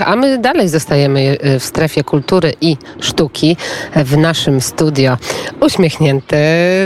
[0.00, 3.56] A my dalej zostajemy e, w strefie kultury i sztuki
[3.96, 5.16] w naszym studio.
[5.60, 6.36] Uśmiechnięty,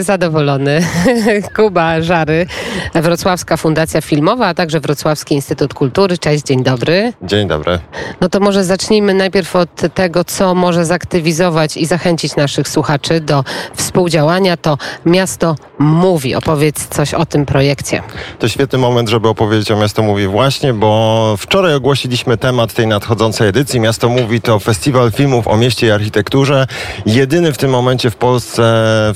[0.00, 0.81] zadowolony
[1.57, 2.47] Kuba Żary,
[2.94, 6.18] Wrocławska Fundacja Filmowa, a także Wrocławski Instytut Kultury.
[6.18, 7.13] Cześć, dzień dobry.
[7.23, 7.79] Dzień dobry.
[8.21, 13.45] No to może zacznijmy najpierw od tego, co może zaktywizować i zachęcić naszych słuchaczy do
[13.75, 14.56] współdziałania.
[14.56, 16.34] To Miasto Mówi.
[16.34, 18.02] Opowiedz coś o tym projekcie.
[18.38, 23.48] To świetny moment, żeby opowiedzieć o Miasto Mówi właśnie, bo wczoraj ogłosiliśmy temat tej nadchodzącej
[23.48, 23.80] edycji.
[23.80, 26.66] Miasto Mówi to festiwal filmów o mieście i architekturze.
[27.06, 28.62] Jedyny w tym momencie w Polsce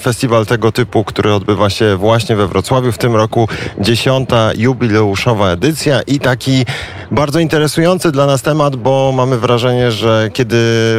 [0.00, 2.92] festiwal tego typu, który odbywa się właśnie we Wrocławiu.
[2.92, 6.64] W tym roku dziesiąta jubileuszowa edycja i taki
[7.10, 10.56] bardzo interesujący dla nas temat, bo mamy wrażenie, że kiedy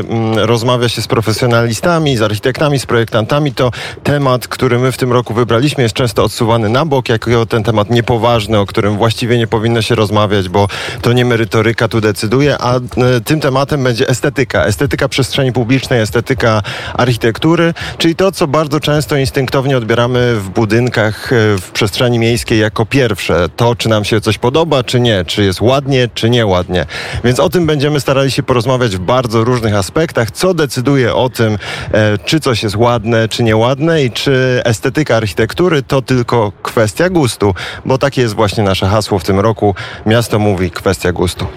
[0.10, 3.72] mm, rozmawia się z profesjonalistami, z architektami, z projektantami, to
[4.04, 7.90] temat, który my w tym roku wybraliśmy jest często odsuwany na bok, jako ten temat
[7.90, 10.68] niepoważny, o którym właściwie nie powinno się rozmawiać, bo
[11.02, 14.66] to nie merytoryka tu decyduje, a e, tym tematem będzie estetyka.
[14.66, 16.62] Estetyka przestrzeni publicznej, estetyka
[16.94, 22.86] architektury, czyli to, co bardzo często instynktownie odbieramy w budynkach, e, w przestrzeni miejskiej jako
[22.86, 23.50] pierwsze.
[23.56, 26.86] To, czy nam się coś podoba, czy nie, czy jest ładnie, czy nieładnie.
[27.24, 31.58] Więc o tym będziemy starali się porozmawiać w bardzo różnych aspektach, co decyduje o tym,
[31.92, 37.56] e, czy coś jest ładne, czy nieładne i czy estetyka architektury to tylko kwestia gustu,
[37.86, 39.76] bo takie jest właśnie nasze hasło w tym roku.
[40.06, 41.48] Miasto mówi kwestia gustu.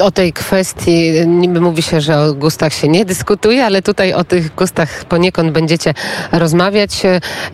[0.00, 4.24] O tej kwestii niby mówi się, że o gustach się nie dyskutuje, ale tutaj o
[4.24, 5.94] tych gustach poniekąd będziecie
[6.32, 7.02] rozmawiać.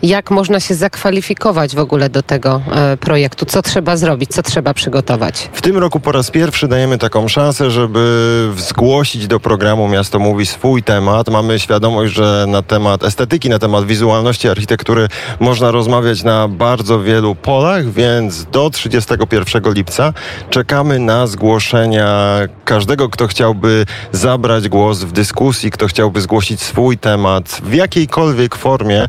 [0.03, 3.45] Jak można się zakwalifikować w ogóle do tego e, projektu?
[3.45, 4.29] Co trzeba zrobić?
[4.29, 5.49] Co trzeba przygotować?
[5.53, 10.45] W tym roku po raz pierwszy dajemy taką szansę, żeby zgłosić do programu Miasto Mówi
[10.45, 11.29] swój temat.
[11.29, 15.07] Mamy świadomość, że na temat estetyki, na temat wizualności architektury
[15.39, 20.13] można rozmawiać na bardzo wielu polach, więc do 31 lipca
[20.49, 27.61] czekamy na zgłoszenia każdego, kto chciałby zabrać głos w dyskusji, kto chciałby zgłosić swój temat
[27.63, 29.01] w jakiejkolwiek formie.
[29.01, 29.07] E,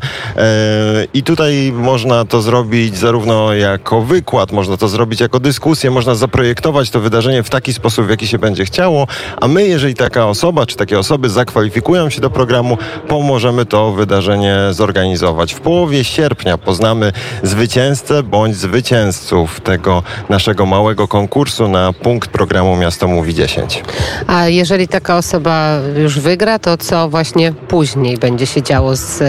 [1.13, 6.89] I tutaj można to zrobić zarówno jako wykład, można to zrobić jako dyskusję, można zaprojektować
[6.89, 9.07] to wydarzenie w taki sposób, w jaki się będzie chciało,
[9.41, 12.77] a my, jeżeli taka osoba czy takie osoby zakwalifikują się do programu,
[13.07, 15.53] pomożemy to wydarzenie zorganizować.
[15.53, 17.11] W połowie sierpnia poznamy
[17.43, 23.83] zwycięzcę bądź zwycięzców tego naszego małego konkursu na punkt programu Miasto Mówi 10.
[24.27, 29.23] A jeżeli taka osoba już wygra, to co właśnie później będzie się działo z,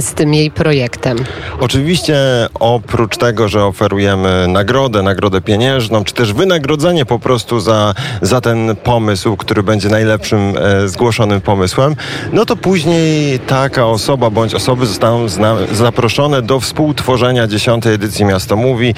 [0.00, 1.18] z tym jej projektem?
[1.60, 2.16] Oczywiście
[2.54, 8.76] oprócz tego, że oferujemy nagrodę, nagrodę pieniężną, czy też wynagrodzenie po prostu za, za ten
[8.76, 11.96] pomysł, który będzie najlepszym e, zgłoszonym pomysłem,
[12.32, 15.26] no to później taka osoba bądź osoby zostaną
[15.72, 18.88] zaproszone do współtworzenia 10 edycji Miasto Mówi.
[18.88, 18.94] E,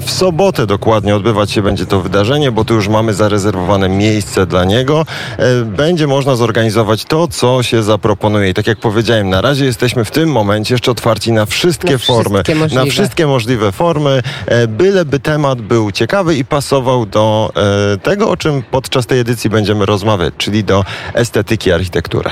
[0.00, 4.64] w sobotę dokładnie odbywać się będzie to wydarzenie, bo tu już mamy zarezerwowane miejsce dla
[4.64, 5.06] niego.
[5.38, 8.50] E, będzie można zorganizować to, co się zaproponuje.
[8.50, 11.98] I tak jak powiedziałem, na razie jesteśmy w tym momencie jeszcze otwarci na wszystkie Na
[11.98, 12.84] formy, wszystkie możliwe.
[12.84, 17.52] na wszystkie możliwe formy, e, byleby temat był ciekawy i pasował do
[17.94, 22.30] e, tego, o czym podczas tej edycji będziemy rozmawiać, czyli do estetyki architektury.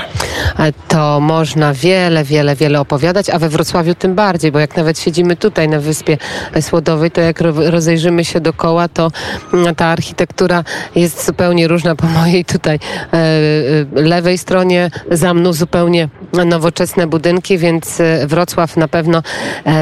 [0.87, 5.35] To można wiele, wiele, wiele opowiadać, a we Wrocławiu tym bardziej, bo jak nawet siedzimy
[5.35, 6.17] tutaj na Wyspie
[6.61, 9.11] Słodowej, to jak ro- rozejrzymy się dookoła, to
[9.53, 10.63] mm, ta architektura
[10.95, 16.09] jest zupełnie różna po mojej tutaj e, e, lewej stronie, za mną zupełnie
[16.45, 19.23] nowoczesne budynki, więc e, Wrocław na pewno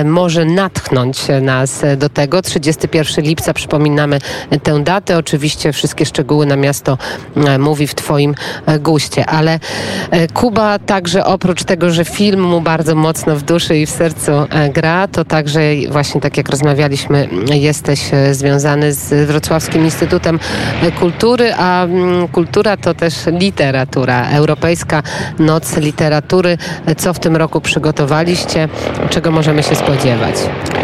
[0.05, 2.41] może natchnąć nas do tego.
[2.41, 4.19] 31 lipca przypominamy
[4.63, 5.17] tę datę.
[5.17, 6.97] Oczywiście wszystkie szczegóły na miasto
[7.59, 8.35] mówi w Twoim
[8.79, 9.59] guście, ale
[10.33, 14.31] Kuba także oprócz tego, że film mu bardzo mocno w duszy i w sercu
[14.73, 18.01] gra, to także właśnie tak jak rozmawialiśmy, jesteś
[18.31, 20.39] związany z Wrocławskim Instytutem
[20.99, 24.29] Kultury, a mm, kultura to też literatura.
[24.29, 25.03] Europejska
[25.39, 26.57] Noc Literatury.
[26.97, 28.69] Co w tym roku przygotowaliście?
[29.09, 30.35] Czego możemy się spodziewać?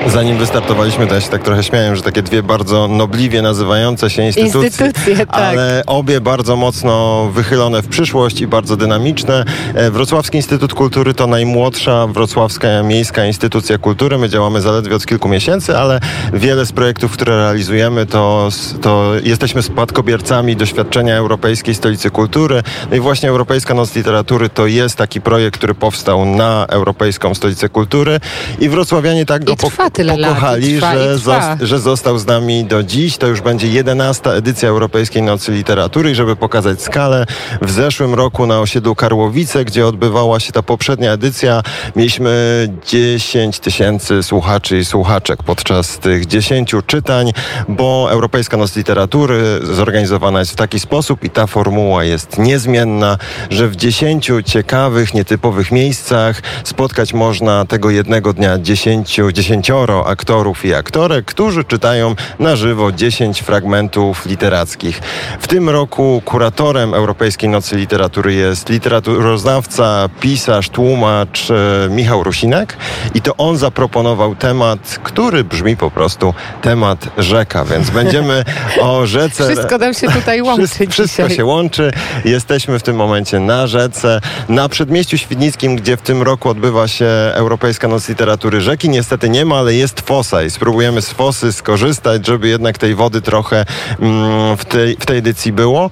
[0.08, 4.24] Zanim wystartowaliśmy, to ja się tak trochę śmiałem, że takie dwie bardzo nobliwie nazywające się
[4.24, 5.36] instytucje, Instytucje, tak.
[5.36, 9.46] ale obie bardzo mocno wychylone w przyszłość i bardzo dynamiczne.
[9.76, 14.18] E, Wrocławski Instytut Kultury to najmłodsza wrocławska miejska instytucja kultury.
[14.18, 16.00] My działamy zaledwie od kilku miesięcy, ale
[16.34, 18.50] wiele z projektów, które realizujemy, to,
[18.82, 20.69] to jesteśmy spadkobiercami doświadczenia
[21.18, 22.64] Europejskiej Stolicy Kultury.
[22.90, 27.70] No i właśnie Europejska Noc Literatury to jest taki projekt, który powstał na Europejską Stolicę
[27.70, 28.20] Kultury
[28.60, 33.18] i wrocławianie tak go i pokochali, trwa, że, że został z nami do dziś.
[33.18, 37.26] To już będzie 11 edycja Europejskiej Nocy Literatury i żeby pokazać skalę,
[37.62, 41.64] w zeszłym roku na osiedlu Karłowice, gdzie odbywała się ta poprzednia edycja,
[41.96, 47.32] mieliśmy 10 tysięcy słuchaczy i słuchaczek podczas tych 10 czytań,
[47.70, 53.18] bo Europejska Noc Literatury zorganizowana jest w taki sposób i ta formuła jest niezmienna,
[53.50, 60.74] że w dziesięciu ciekawych, nietypowych miejscach spotkać można tego jednego dnia dziesięciu, dziesięcioro aktorów i
[60.74, 65.02] aktorek, którzy czytają na żywo dziesięć fragmentów literackich.
[65.40, 72.78] W tym roku kuratorem Europejskiej Nocy Literatury jest literaturoznawca, pisarz, tłumacz e, Michał Rusinek
[73.14, 78.44] i to on zaproponował temat, który brzmi po prostu temat rzeka, więc będziemy
[78.82, 79.46] o rzece...
[79.46, 81.92] Wszystko nam się tutaj łączy Wszystko, wszystko się łączy.
[82.26, 87.06] Jesteśmy w tym momencie na rzece, na przedmieściu Świdnickim, gdzie w tym roku odbywa się
[87.34, 88.90] Europejska Noc Literatury Rzeki.
[88.90, 93.22] Niestety nie ma, ale jest fosa i spróbujemy z fosy skorzystać, żeby jednak tej wody
[93.22, 93.66] trochę
[94.00, 95.86] mm, w, tej, w tej edycji było.
[95.86, 95.90] E,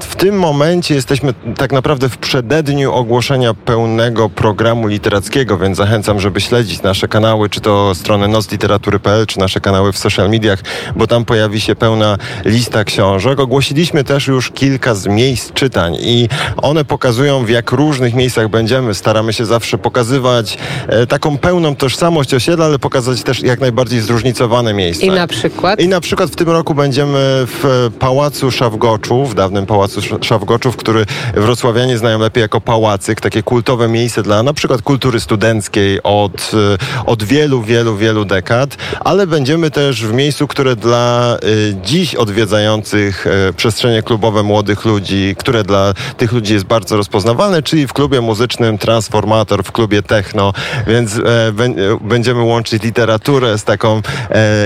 [0.00, 6.40] W tym momencie jesteśmy tak naprawdę w przededniu ogłoszenia pełnego programu literackiego, więc zachęcam, żeby
[6.40, 10.58] śledzić nasze kanały, czy to stronę nocliteratury.pl, czy nasze kanały w social mediach,
[10.96, 13.21] bo tam pojawi się pełna lista książek.
[13.26, 18.94] Ogłosiliśmy też już kilka z miejsc czytań i one pokazują, w jak różnych miejscach będziemy.
[18.94, 20.58] Staramy się zawsze pokazywać
[20.88, 25.06] e, taką pełną tożsamość osiedla, ale pokazać też jak najbardziej zróżnicowane miejsca.
[25.06, 25.80] I na przykład?
[25.80, 30.76] I na przykład w tym roku będziemy w Pałacu Szawgoczów, w dawnym Pałacu Sz- Szawgoczów,
[30.76, 36.50] który wrocławianie znają lepiej jako pałacyk, takie kultowe miejsce dla na przykład kultury studenckiej od,
[36.54, 41.38] e, od wielu, wielu, wielu dekad, ale będziemy też w miejscu, które dla e,
[41.84, 47.86] dziś odwiedzających e, przestrzenie klubowe młodych ludzi, które dla tych ludzi jest bardzo rozpoznawalne, czyli
[47.86, 50.52] w klubie muzycznym Transformator, w klubie Techno,
[50.86, 51.52] więc e, e,
[52.00, 54.02] będziemy łączyć literaturę z taką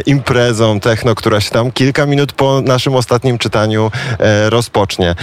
[0.07, 3.91] imprezą techno, która się tam kilka minut po naszym ostatnim czytaniu
[4.49, 5.15] rozpocznie.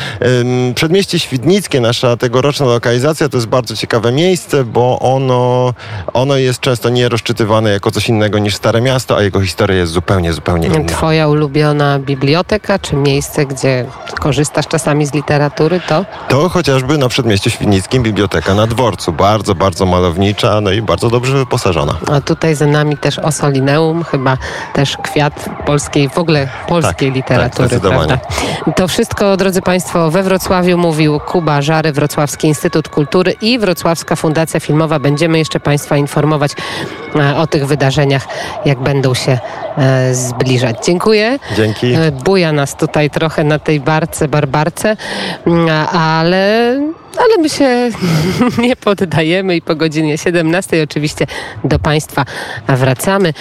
[0.75, 5.73] Przedmieście Świdnickie, nasza tegoroczna lokalizacja, to jest bardzo ciekawe miejsce, bo ono,
[6.13, 9.91] ono jest często nie rozczytywane jako coś innego niż Stare Miasto, a jego historia jest
[9.91, 10.85] zupełnie, zupełnie inna.
[10.85, 13.12] Twoja ulubiona biblioteka, czy miejsce,
[13.47, 13.85] gdzie
[14.19, 16.05] korzystasz czasami z literatury, to?
[16.27, 19.11] To chociażby na Przedmieściu Świdnickim biblioteka na dworcu.
[19.13, 21.93] Bardzo, bardzo malownicza, no i bardzo dobrze wyposażona.
[22.11, 24.37] A tutaj za nami też Osolineum, chyba
[24.73, 28.07] też kwiat polskiej, w ogóle polskiej Tak, literatury, tak, zdecydowanie.
[28.07, 28.71] prawda?
[28.75, 34.59] To wszystko, drodzy Państwo, we Wrocławiu mówił Kuba Żary, Wrocławski Instytut Kultury i Wrocławska Fundacja
[34.59, 34.99] Filmowa.
[34.99, 36.51] Będziemy jeszcze Państwa informować
[37.15, 38.27] e, o tych wydarzeniach,
[38.65, 39.39] jak będą się
[40.11, 40.85] zbliżać.
[40.85, 41.39] Dziękuję.
[41.55, 41.93] Dzięki.
[41.93, 44.97] E, Buja nas tutaj trochę na tej barce, barbarce,
[45.47, 46.75] mm, ale,
[47.17, 47.89] ale my się
[48.67, 51.27] nie poddajemy i po godzinie 17 oczywiście
[51.63, 52.25] do Państwa
[52.67, 53.33] wracamy.